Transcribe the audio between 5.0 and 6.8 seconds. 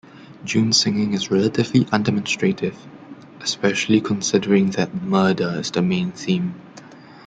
murder is the main theme.